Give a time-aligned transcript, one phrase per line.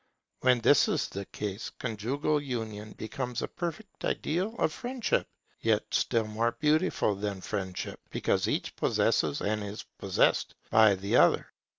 [0.39, 5.27] When this is the case, conjugal union becomes a perfect ideal of friendship;
[5.59, 11.53] yet still more beautiful than friendship, because each possesses and is possessed by the other.